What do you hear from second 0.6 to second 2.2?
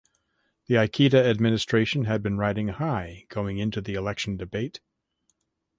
The Ikeda administration